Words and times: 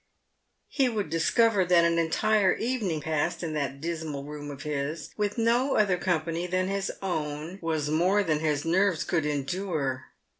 He 0.67 0.89
would 0.89 1.11
discover 1.11 1.63
that 1.63 1.85
an 1.85 1.99
entire 1.99 2.53
evening 2.55 3.01
passed 3.01 3.43
in 3.43 3.53
that 3.53 3.79
dismal 3.79 4.23
room 4.23 4.49
of 4.49 4.63
his, 4.63 5.11
with 5.15 5.37
no 5.37 5.75
other 5.75 5.95
company 5.95 6.47
than 6.47 6.69
his 6.69 6.91
own, 7.03 7.59
was 7.61 7.87
more 7.91 8.23
than 8.23 8.39
his 8.39 8.65
nerves' 8.65 9.03
could 9.03 9.27
endure. 9.27 10.05